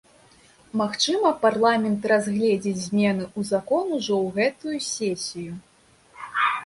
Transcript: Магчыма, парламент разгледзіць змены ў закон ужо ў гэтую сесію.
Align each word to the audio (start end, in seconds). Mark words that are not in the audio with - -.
Магчыма, 0.79 1.29
парламент 1.43 2.07
разгледзіць 2.11 2.83
змены 2.87 3.23
ў 3.37 3.51
закон 3.51 3.85
ужо 3.99 4.15
ў 4.25 4.35
гэтую 4.37 4.77
сесію. 4.89 5.53